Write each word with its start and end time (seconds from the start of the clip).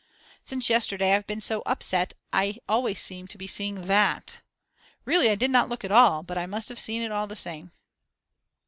Since 0.43 0.67
yesterday 0.67 1.13
I've 1.13 1.27
been 1.27 1.41
so 1.41 1.61
upset 1.63 2.13
I 2.33 2.57
always 2.67 2.99
seem 2.99 3.27
to 3.27 3.37
be 3.37 3.45
seeing 3.45 3.83
that; 3.83 4.41
really 5.05 5.29
I 5.29 5.35
did 5.35 5.51
not 5.51 5.69
look 5.69 5.85
at 5.85 5.91
all, 5.91 6.23
but 6.23 6.39
I 6.39 6.47
must 6.47 6.69
have 6.69 6.79
seen 6.79 7.03
it 7.03 7.11
all 7.11 7.27
the 7.27 7.35
same. 7.35 7.71